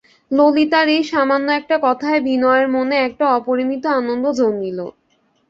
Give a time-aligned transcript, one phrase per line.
[0.31, 4.79] ললিতার এই সামান্য একটা কথায় বিনয়ের মনে একটা অপরিমিত আনন্দ জন্মিল।